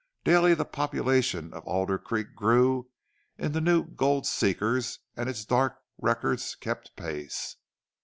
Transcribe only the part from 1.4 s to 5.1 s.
of Alder Creek grew in the new gold seekers